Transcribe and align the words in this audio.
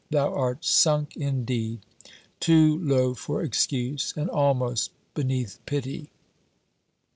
thou 0.09 0.33
art 0.33 0.65
sunk 0.65 1.15
indeed! 1.15 1.79
Too 2.39 2.79
low 2.79 3.13
for 3.13 3.43
excuse, 3.43 4.15
and 4.17 4.31
almost 4.31 4.89
beneath 5.13 5.59
pity!" 5.67 6.09